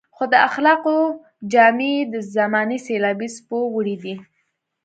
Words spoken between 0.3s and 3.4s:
د اخلاقو جامې يې د زمانې سېلابي